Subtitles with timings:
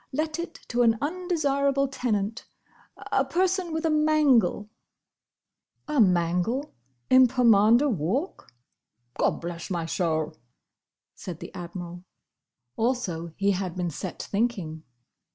[0.11, 2.47] Let it to an undesirable tenant:
[3.11, 4.67] a person with a mangle."
[5.87, 6.73] A mangle
[7.11, 8.51] in Pomander Walk!
[9.19, 10.35] "Gobblessmysoul!"
[11.13, 12.03] said the Admiral.
[12.75, 14.81] Also he had been set thinking.